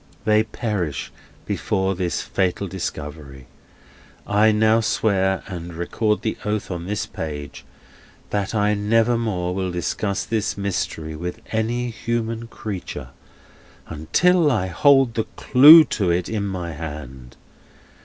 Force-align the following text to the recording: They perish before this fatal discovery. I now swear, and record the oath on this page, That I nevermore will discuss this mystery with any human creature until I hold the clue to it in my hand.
They 0.25 0.41
perish 0.41 1.11
before 1.45 1.93
this 1.93 2.23
fatal 2.23 2.67
discovery. 2.67 3.45
I 4.25 4.51
now 4.51 4.79
swear, 4.79 5.43
and 5.45 5.75
record 5.75 6.23
the 6.23 6.37
oath 6.43 6.71
on 6.71 6.87
this 6.87 7.05
page, 7.05 7.63
That 8.31 8.55
I 8.55 8.73
nevermore 8.73 9.53
will 9.53 9.69
discuss 9.71 10.23
this 10.25 10.57
mystery 10.57 11.15
with 11.15 11.39
any 11.51 11.91
human 11.91 12.47
creature 12.47 13.09
until 13.89 14.49
I 14.49 14.65
hold 14.69 15.13
the 15.13 15.25
clue 15.35 15.83
to 15.99 16.09
it 16.09 16.27
in 16.27 16.47
my 16.47 16.71
hand. 16.71 17.37